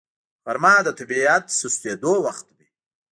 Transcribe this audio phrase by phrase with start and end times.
[0.45, 2.67] غرمه د طبیعي سستېدو وخت وي